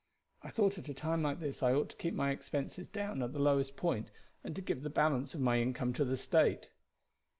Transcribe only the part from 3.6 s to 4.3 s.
point,